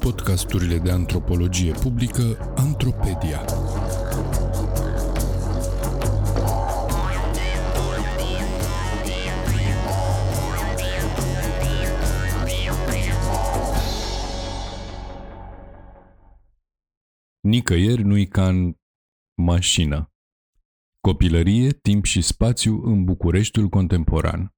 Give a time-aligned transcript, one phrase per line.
[0.00, 3.44] Podcasturile de antropologie publică Antropedia.
[17.40, 18.74] Nicăieri nu-i ca în
[19.42, 20.10] mașină.
[21.00, 24.55] Copilărie, timp și spațiu în Bucureștiul contemporan.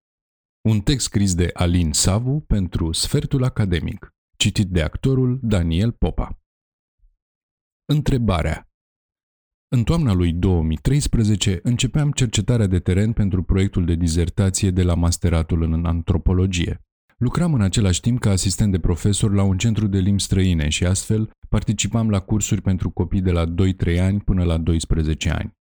[0.60, 6.38] Un text scris de Alin Savu pentru Sfertul Academic, citit de actorul Daniel Popa.
[7.84, 8.68] Întrebarea
[9.68, 15.62] În toamna lui 2013 începeam cercetarea de teren pentru proiectul de dizertație de la masteratul
[15.62, 16.80] în antropologie.
[17.16, 20.86] Lucram în același timp ca asistent de profesor la un centru de limbi străine și
[20.86, 25.56] astfel participam la cursuri pentru copii de la 2-3 ani până la 12 ani.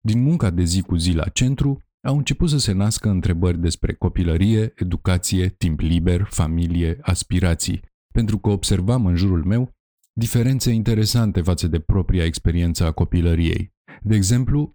[0.00, 3.92] Din munca de zi cu zi la centru, au început să se nască întrebări despre
[3.94, 7.80] copilărie, educație, timp liber, familie, aspirații,
[8.14, 9.70] pentru că observam în jurul meu
[10.12, 13.72] diferențe interesante față de propria experiență a copilăriei.
[14.02, 14.72] De exemplu,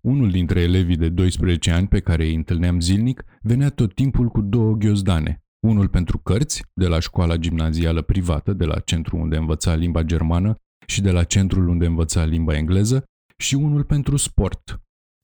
[0.00, 4.40] unul dintre elevii de 12 ani pe care îi întâlneam zilnic venea tot timpul cu
[4.40, 9.74] două ghiozdane, unul pentru cărți, de la școala gimnazială privată, de la centru unde învăța
[9.74, 10.54] limba germană
[10.86, 13.04] și de la centrul unde învăța limba engleză,
[13.36, 14.80] și unul pentru sport,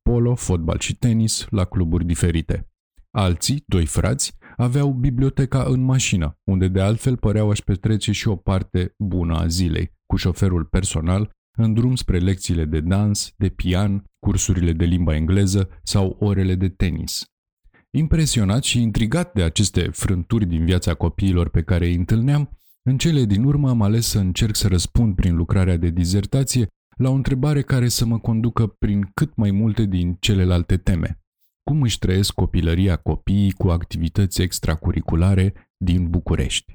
[0.07, 2.69] polo, fotbal și tenis, la cluburi diferite.
[3.11, 8.37] Alții, doi frați, aveau biblioteca în mașină, unde de altfel păreau aș petrece și o
[8.37, 14.05] parte bună a zilei, cu șoferul personal, în drum spre lecțiile de dans, de pian,
[14.19, 17.25] cursurile de limba engleză sau orele de tenis.
[17.91, 23.25] Impresionat și intrigat de aceste frânturi din viața copiilor pe care îi întâlneam, în cele
[23.25, 27.63] din urmă am ales să încerc să răspund prin lucrarea de dizertație la o întrebare
[27.63, 31.21] care să mă conducă prin cât mai multe din celelalte teme.
[31.63, 36.73] Cum își trăiesc copilăria copiii cu activități extracurriculare din București?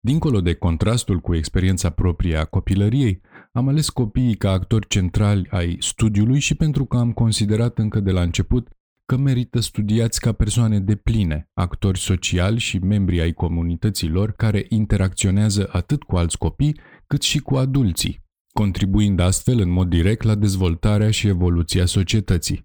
[0.00, 3.20] Dincolo de contrastul cu experiența proprie a copilăriei,
[3.52, 8.10] am ales copiii ca actori centrali ai studiului și pentru că am considerat încă de
[8.10, 8.68] la început
[9.04, 15.68] că merită studiați ca persoane de pline, actori sociali și membri ai comunităților care interacționează
[15.72, 18.27] atât cu alți copii cât și cu adulții,
[18.58, 22.62] contribuind astfel în mod direct la dezvoltarea și evoluția societății.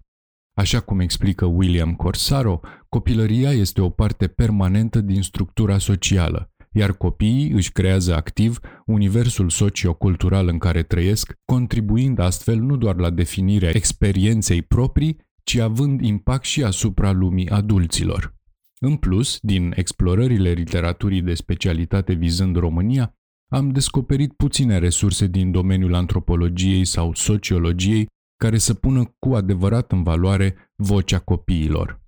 [0.54, 7.50] Așa cum explică William Corsaro, copilăria este o parte permanentă din structura socială, iar copiii
[7.50, 14.62] își creează activ universul sociocultural în care trăiesc, contribuind astfel nu doar la definirea experienței
[14.62, 18.34] proprii, ci având impact și asupra lumii adulților.
[18.78, 23.14] În plus, din explorările literaturii de specialitate vizând România,
[23.54, 28.06] am descoperit puține resurse din domeniul antropologiei sau sociologiei
[28.36, 32.02] care să pună cu adevărat în valoare vocea copiilor.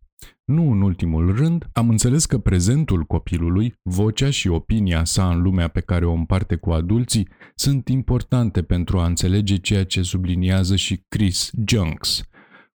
[0.45, 5.69] Nu în ultimul rând, am înțeles că prezentul copilului, vocea și opinia sa în lumea
[5.69, 11.05] pe care o împarte cu adulții sunt importante pentru a înțelege ceea ce subliniază și
[11.09, 12.23] Chris Junks.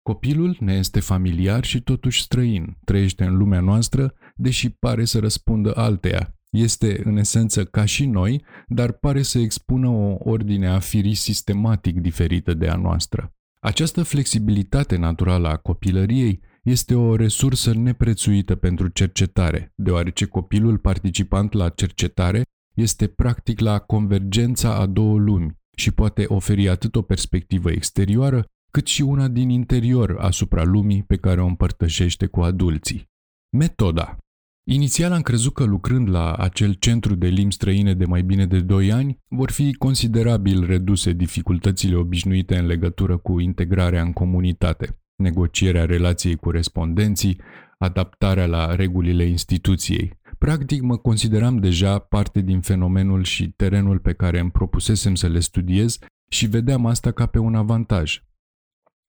[0.02, 5.76] Copilul ne este familiar și totuși străin, trăiește în lumea noastră, deși pare să răspundă
[5.76, 11.14] alteia, este în esență ca și noi, dar pare să expună o ordine a firii
[11.14, 13.34] sistematic diferită de a noastră.
[13.60, 21.70] Această flexibilitate naturală a copilăriei este o resursă neprețuită pentru cercetare, deoarece copilul participant la
[21.70, 22.44] cercetare
[22.74, 28.88] este practic la convergența a două lumi și poate oferi atât o perspectivă exterioară, cât
[28.88, 33.08] și una din interior asupra lumii pe care o împărtășește cu adulții.
[33.58, 34.18] Metoda
[34.72, 38.60] Inițial am crezut că lucrând la acel centru de limbi străine de mai bine de
[38.60, 45.86] 2 ani, vor fi considerabil reduse dificultățile obișnuite în legătură cu integrarea în comunitate, negocierea
[45.86, 47.42] relației cu respondenții,
[47.78, 50.18] adaptarea la regulile instituției.
[50.38, 55.40] Practic mă consideram deja parte din fenomenul și terenul pe care îmi propusesem să le
[55.40, 55.98] studiez
[56.32, 58.24] și vedeam asta ca pe un avantaj.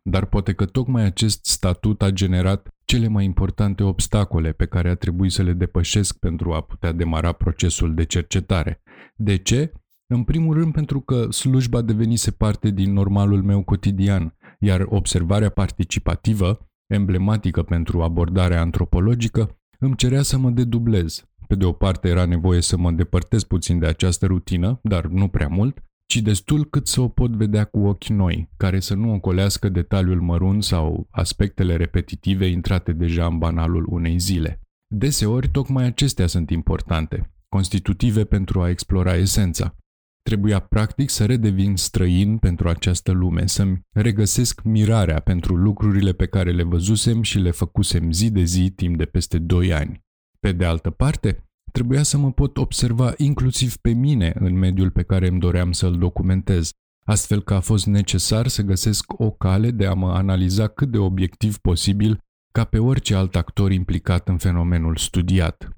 [0.02, 4.94] Dar poate că tocmai acest statut a generat cele mai importante obstacole pe care a
[4.94, 8.82] trebuit să le depășesc pentru a putea demara procesul de cercetare.
[9.16, 9.72] De ce?
[10.06, 16.70] În primul rând pentru că slujba devenise parte din normalul meu cotidian, iar observarea participativă,
[16.86, 21.24] emblematică pentru abordarea antropologică, îmi cerea să mă dedublez.
[21.46, 25.28] Pe de o parte era nevoie să mă depărtez puțin de această rutină, dar nu
[25.28, 29.12] prea mult, ci destul cât să o pot vedea cu ochi noi, care să nu
[29.12, 34.60] ocolească detaliul mărunt sau aspectele repetitive intrate deja în banalul unei zile.
[34.94, 39.76] Deseori, tocmai acestea sunt importante, constitutive pentru a explora esența.
[40.22, 46.52] Trebuia practic să redevin străin pentru această lume, să-mi regăsesc mirarea pentru lucrurile pe care
[46.52, 50.04] le văzusem și le făcusem zi de zi timp de peste doi ani.
[50.40, 55.02] Pe de altă parte, trebuia să mă pot observa inclusiv pe mine în mediul pe
[55.02, 56.70] care îmi doream să-l documentez,
[57.04, 60.98] astfel că a fost necesar să găsesc o cale de a mă analiza cât de
[60.98, 62.18] obiectiv posibil
[62.52, 65.68] ca pe orice alt actor implicat în fenomenul studiat.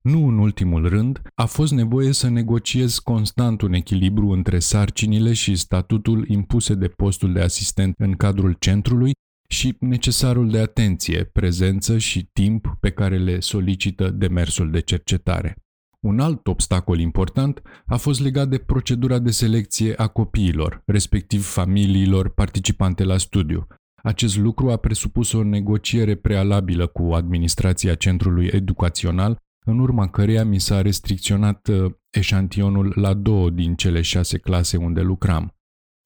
[0.00, 5.56] Nu în ultimul rând, a fost nevoie să negociez constant un echilibru între sarcinile și
[5.56, 9.12] statutul impuse de postul de asistent în cadrul centrului
[9.54, 15.56] și necesarul de atenție, prezență și timp pe care le solicită demersul de cercetare.
[16.00, 22.28] Un alt obstacol important a fost legat de procedura de selecție a copiilor, respectiv familiilor
[22.28, 23.66] participante la studiu.
[24.02, 30.60] Acest lucru a presupus o negociere prealabilă cu administrația centrului educațional, în urma căreia mi
[30.60, 35.54] s-a restricționat uh, eșantionul la două din cele șase clase unde lucram.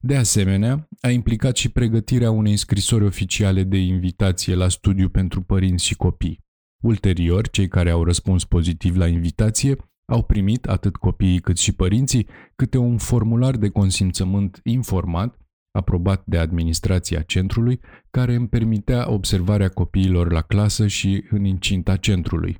[0.01, 5.85] De asemenea, a implicat și pregătirea unei scrisori oficiale de invitație la studiu pentru părinți
[5.85, 6.41] și copii.
[6.83, 9.77] Ulterior, cei care au răspuns pozitiv la invitație
[10.13, 15.39] au primit, atât copiii cât și părinții, câte un formular de consimțământ informat,
[15.71, 17.81] aprobat de administrația centrului,
[18.11, 22.59] care îmi permitea observarea copiilor la clasă și în incinta centrului.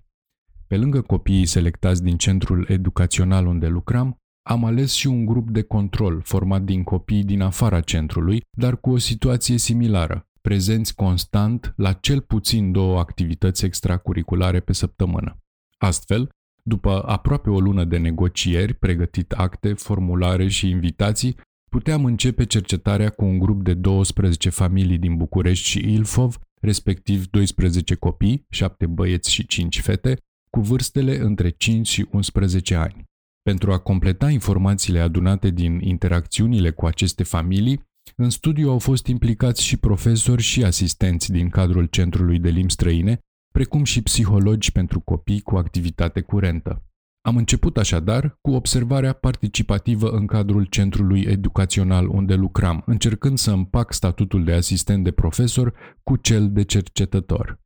[0.67, 4.17] Pe lângă copiii selectați din centrul educațional unde lucram,
[4.49, 8.91] am ales și un grup de control format din copii din afara centrului, dar cu
[8.91, 15.39] o situație similară, prezenți constant la cel puțin două activități extracurriculare pe săptămână.
[15.79, 16.29] Astfel,
[16.63, 21.37] după aproape o lună de negocieri, pregătit acte, formulare și invitații,
[21.71, 27.95] puteam începe cercetarea cu un grup de 12 familii din București și Ilfov, respectiv 12
[27.95, 30.17] copii, 7 băieți și 5 fete,
[30.51, 33.08] cu vârstele între 5 și 11 ani.
[33.49, 37.83] Pentru a completa informațiile adunate din interacțiunile cu aceste familii,
[38.17, 43.19] în studiu au fost implicați și profesori și asistenți din cadrul Centrului de Limbi Străine,
[43.55, 46.83] precum și psihologi pentru copii cu activitate curentă.
[47.21, 53.93] Am început așadar cu observarea participativă în cadrul centrului educațional unde lucram, încercând să împac
[53.93, 57.61] statutul de asistent de profesor cu cel de cercetător.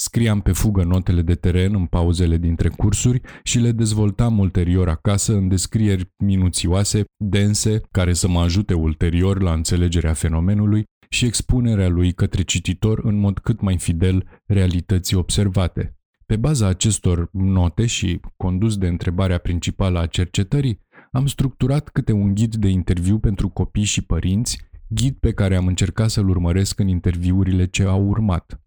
[0.00, 5.32] Scriam pe fugă notele de teren în pauzele dintre cursuri și le dezvoltam ulterior acasă
[5.32, 12.12] în descrieri minuțioase, dense, care să mă ajute ulterior la înțelegerea fenomenului și expunerea lui
[12.12, 15.96] către cititor în mod cât mai fidel realității observate.
[16.26, 20.80] Pe baza acestor note și condus de întrebarea principală a cercetării,
[21.12, 25.66] am structurat câte un ghid de interviu pentru copii și părinți, ghid pe care am
[25.66, 28.62] încercat să-l urmăresc în interviurile ce au urmat.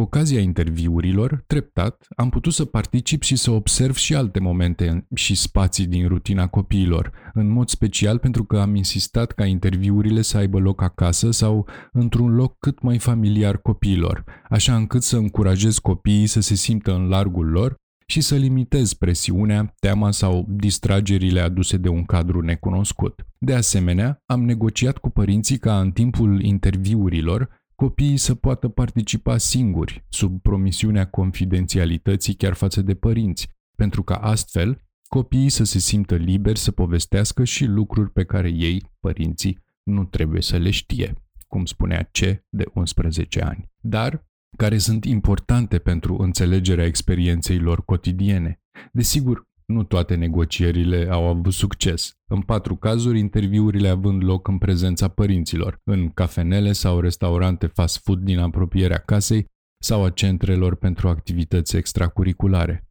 [0.00, 5.34] Cu ocazia interviurilor, treptat, am putut să particip și să observ și alte momente și
[5.34, 10.58] spații din rutina copiilor, în mod special pentru că am insistat ca interviurile să aibă
[10.58, 16.40] loc acasă sau într-un loc cât mai familiar copiilor, așa încât să încurajez copiii să
[16.40, 17.74] se simtă în largul lor
[18.06, 23.26] și să limitez presiunea, teama sau distragerile aduse de un cadru necunoscut.
[23.38, 30.04] De asemenea, am negociat cu părinții ca în timpul interviurilor copiii să poată participa singuri,
[30.08, 36.58] sub promisiunea confidențialității chiar față de părinți, pentru ca astfel copiii să se simtă liberi
[36.58, 41.14] să povestească și lucruri pe care ei, părinții, nu trebuie să le știe,
[41.46, 42.18] cum spunea C
[42.48, 44.26] de 11 ani, dar
[44.56, 48.60] care sunt importante pentru înțelegerea experienței lor cotidiene.
[48.92, 52.12] Desigur, nu toate negocierile au avut succes.
[52.30, 58.18] În patru cazuri, interviurile având loc în prezența părinților, în cafenele sau restaurante fast food
[58.18, 59.46] din apropierea casei
[59.82, 62.84] sau a centrelor pentru activități extracurriculare.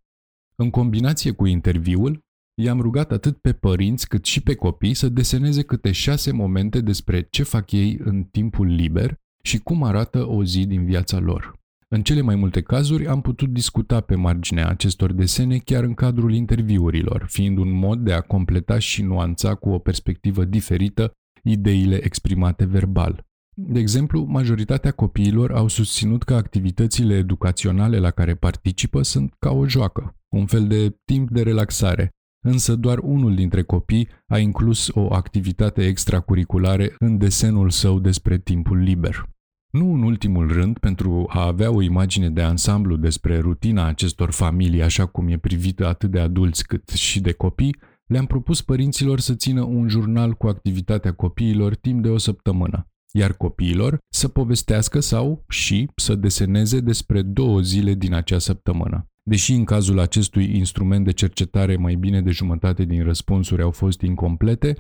[0.56, 2.20] În combinație cu interviul,
[2.62, 7.22] i-am rugat atât pe părinți cât și pe copii să deseneze câte șase momente despre
[7.22, 11.59] ce fac ei în timpul liber și cum arată o zi din viața lor.
[11.92, 16.34] În cele mai multe cazuri am putut discuta pe marginea acestor desene chiar în cadrul
[16.34, 21.12] interviurilor, fiind un mod de a completa și nuanța cu o perspectivă diferită
[21.44, 23.26] ideile exprimate verbal.
[23.54, 29.68] De exemplu, majoritatea copiilor au susținut că activitățile educaționale la care participă sunt ca o
[29.68, 32.10] joacă, un fel de timp de relaxare,
[32.46, 38.78] însă doar unul dintre copii a inclus o activitate extracurriculare în desenul său despre timpul
[38.78, 39.30] liber.
[39.70, 44.84] Nu în ultimul rând, pentru a avea o imagine de ansamblu despre rutina acestor familii
[44.84, 49.34] așa cum e privită atât de adulți cât și de copii, le-am propus părinților să
[49.34, 55.44] țină un jurnal cu activitatea copiilor timp de o săptămână, iar copiilor să povestească sau
[55.50, 59.08] și să deseneze despre două zile din acea săptămână.
[59.24, 64.02] Deși în cazul acestui instrument de cercetare mai bine de jumătate din răspunsuri au fost
[64.02, 64.76] incomplete,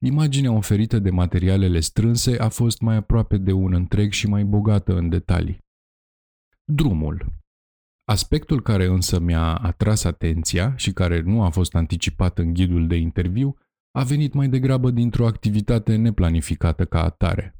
[0.00, 4.96] Imaginea oferită de materialele strânse a fost mai aproape de un întreg și mai bogată
[4.96, 5.58] în detalii.
[6.64, 7.32] Drumul
[8.04, 12.96] Aspectul care însă mi-a atras atenția și care nu a fost anticipat în ghidul de
[12.96, 13.56] interviu
[13.98, 17.56] a venit mai degrabă dintr-o activitate neplanificată ca atare.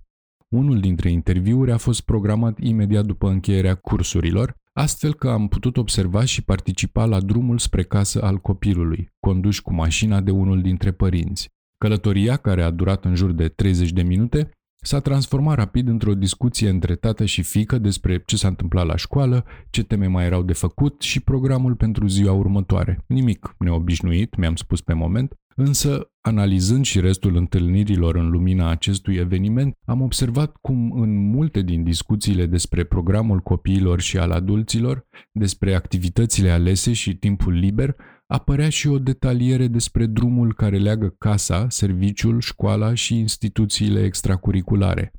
[0.49, 6.25] Unul dintre interviuri a fost programat imediat după încheierea cursurilor, astfel că am putut observa
[6.25, 11.49] și participa la drumul spre casă al copilului, condus cu mașina de unul dintre părinți.
[11.83, 14.51] Călătoria, care a durat în jur de 30 de minute,
[14.85, 19.45] s-a transformat rapid într-o discuție între tată și fică despre ce s-a întâmplat la școală,
[19.71, 23.05] ce teme mai erau de făcut și programul pentru ziua următoare.
[23.07, 29.75] Nimic neobișnuit, mi-am spus pe moment, Însă, analizând și restul întâlnirilor în lumina acestui eveniment,
[29.85, 36.51] am observat cum în multe din discuțiile despre programul copiilor și al adulților, despre activitățile
[36.51, 42.95] alese și timpul liber, apărea și o detaliere despre drumul care leagă casa, serviciul, școala
[42.95, 45.13] și instituțiile extracurriculare.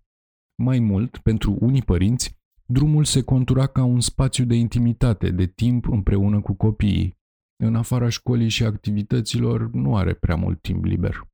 [0.63, 5.88] Mai mult, pentru unii părinți, drumul se contura ca un spațiu de intimitate, de timp
[5.89, 7.22] împreună cu copiii,
[7.63, 11.27] în afara școlii și activităților, nu are prea mult timp liber.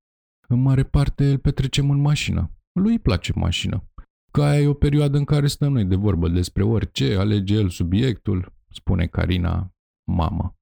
[0.47, 2.51] În mare parte îl petrecem în mașină.
[2.79, 3.89] Lui îi place mașină.
[4.31, 7.69] Că aia e o perioadă în care stăm noi de vorbă despre orice, alege el
[7.69, 9.73] subiectul, spune Carina,
[10.11, 10.58] mamă.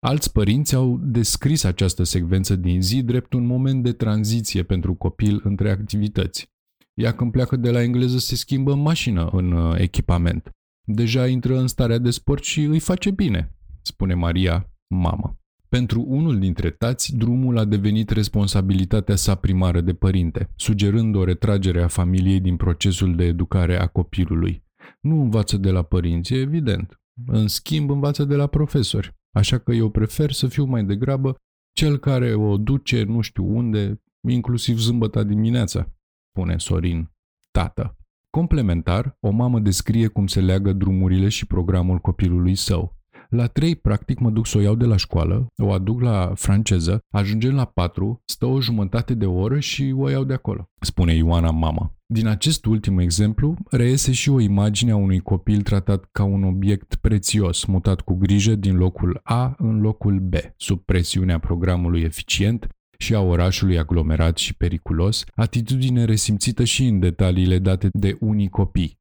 [0.00, 5.40] Alți părinți au descris această secvență din zi drept un moment de tranziție pentru copil
[5.44, 6.50] între activități.
[6.94, 10.50] Ea când pleacă de la engleză se schimbă în mașină în uh, echipament.
[10.84, 15.38] Deja intră în starea de sport și îi face bine, spune Maria, mamă.
[15.68, 21.82] Pentru unul dintre tați, drumul a devenit responsabilitatea sa primară de părinte, sugerând o retragere
[21.82, 24.64] a familiei din procesul de educare a copilului.
[25.00, 27.00] Nu învață de la părinți, e evident.
[27.26, 29.14] În schimb, învață de la profesori.
[29.36, 31.36] Așa că eu prefer să fiu mai degrabă
[31.72, 35.92] cel care o duce nu știu unde, inclusiv zâmbăta dimineața,
[36.28, 37.10] spune Sorin,
[37.50, 37.96] tată.
[38.30, 42.96] Complementar, o mamă descrie cum se leagă drumurile și programul copilului său.
[43.28, 47.00] La 3, practic, mă duc să o iau de la școală, o aduc la franceză,
[47.14, 51.50] ajungem la 4, stă o jumătate de oră și o iau de acolo, spune Ioana
[51.50, 51.94] mama.
[52.06, 56.94] Din acest ultim exemplu, reiese și o imagine a unui copil tratat ca un obiect
[56.94, 62.68] prețios, mutat cu grijă din locul A în locul B, sub presiunea programului eficient
[62.98, 68.98] și a orașului aglomerat și periculos, atitudine resimțită și în detaliile date de unii copii,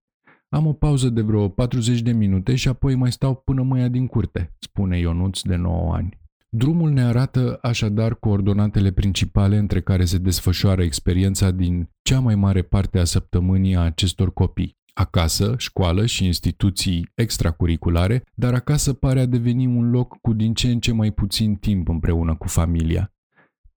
[0.49, 3.87] am o pauză de vreo 40 de minute și apoi mai stau până mă ia
[3.87, 6.19] din curte, spune Ionuț de 9 ani.
[6.49, 12.61] Drumul ne arată așadar coordonatele principale între care se desfășoară experiența din cea mai mare
[12.61, 14.77] parte a săptămânii a acestor copii.
[14.93, 20.71] Acasă, școală și instituții extracurriculare, dar acasă pare a deveni un loc cu din ce
[20.71, 23.14] în ce mai puțin timp împreună cu familia.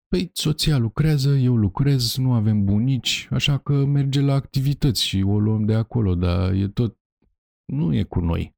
[0.09, 5.39] Păi, soția lucrează, eu lucrez, nu avem bunici, așa că merge la activități și o
[5.39, 6.99] luăm de acolo, dar e tot...
[7.73, 8.57] Nu e cu noi,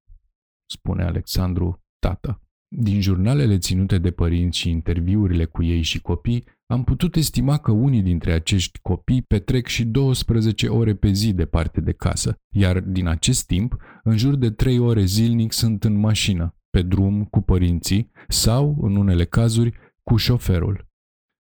[0.70, 2.42] spune Alexandru, tată.
[2.76, 7.70] Din jurnalele ținute de părinți și interviurile cu ei și copii, am putut estima că
[7.72, 13.06] unii dintre acești copii petrec și 12 ore pe zi departe de casă, iar din
[13.06, 18.10] acest timp, în jur de 3 ore zilnic sunt în mașină, pe drum cu părinții
[18.28, 20.89] sau, în unele cazuri, cu șoferul.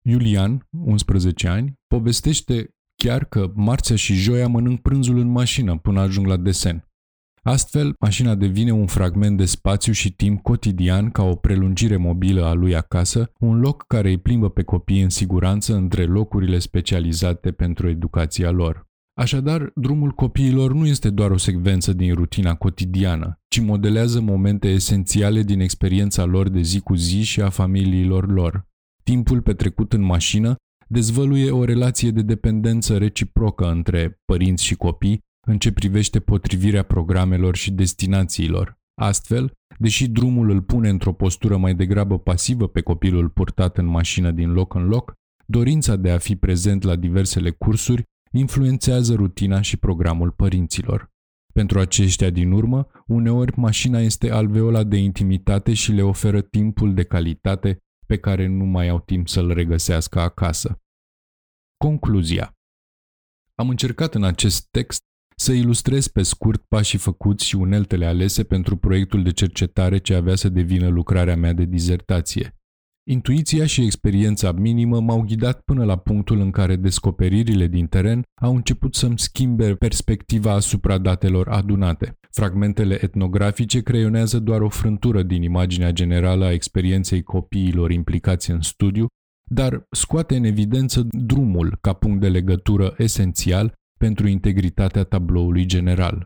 [0.07, 6.27] Iulian, 11 ani, povestește chiar că marțea și joia mănânc prânzul în mașină până ajung
[6.27, 6.87] la desen.
[7.41, 12.53] Astfel, mașina devine un fragment de spațiu și timp cotidian ca o prelungire mobilă a
[12.53, 17.89] lui acasă, un loc care îi plimbă pe copii în siguranță între locurile specializate pentru
[17.89, 18.87] educația lor.
[19.13, 25.41] Așadar, drumul copiilor nu este doar o secvență din rutina cotidiană, ci modelează momente esențiale
[25.41, 28.65] din experiența lor de zi cu zi și a familiilor lor.
[29.11, 30.55] Timpul petrecut în mașină
[30.87, 37.55] dezvăluie o relație de dependență reciprocă între părinți și copii în ce privește potrivirea programelor
[37.55, 38.77] și destinațiilor.
[39.01, 44.31] Astfel, deși drumul îl pune într-o postură mai degrabă pasivă pe copilul purtat în mașină
[44.31, 45.13] din loc în loc,
[45.45, 51.09] dorința de a fi prezent la diversele cursuri influențează rutina și programul părinților.
[51.53, 57.03] Pentru aceștia din urmă, uneori mașina este alveola de intimitate și le oferă timpul de
[57.03, 60.81] calitate pe care nu mai au timp să-l regăsească acasă.
[61.77, 62.57] Concluzia
[63.55, 65.03] Am încercat în acest text
[65.37, 70.35] să ilustrez pe scurt pașii făcuți și uneltele alese pentru proiectul de cercetare ce avea
[70.35, 72.55] să devină lucrarea mea de dizertație.
[73.07, 78.55] Intuiția și experiența minimă m-au ghidat până la punctul în care descoperirile din teren au
[78.55, 82.17] început să-mi schimbe perspectiva asupra datelor adunate.
[82.37, 89.07] Fragmentele etnografice creionează doar o frântură din imaginea generală a experienței copiilor implicați în studiu,
[89.51, 96.23] dar scoate în evidență drumul ca punct de legătură esențial pentru integritatea tabloului general.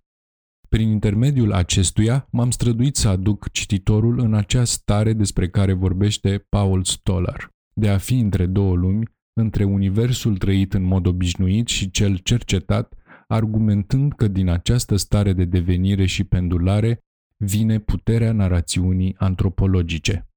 [0.69, 6.83] Prin intermediul acestuia, m-am străduit să aduc cititorul în acea stare despre care vorbește Paul
[6.83, 12.17] Stoller, de a fi între două lumi, între universul trăit în mod obișnuit și cel
[12.17, 12.93] cercetat,
[13.31, 16.99] argumentând că din această stare de devenire și pendulare
[17.37, 20.28] vine puterea narațiunii antropologice.